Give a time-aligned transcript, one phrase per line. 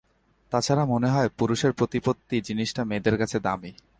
[0.51, 3.71] তা ছাড়া মনে হয়, পুরুষের প্রতিপত্তি জিনিসটা মেয়েদের কাছে দামী।